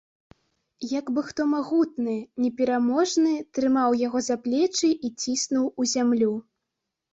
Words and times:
Як 0.99 1.11
бы 1.17 1.21
хто 1.27 1.45
магутны, 1.55 2.15
непераможны 2.45 3.35
трымаў 3.59 3.99
яго 4.07 4.23
за 4.31 4.41
плечы 4.49 4.91
і 5.05 5.15
ціснуў 5.21 5.71
у 5.79 5.89
зямлю. 5.95 6.35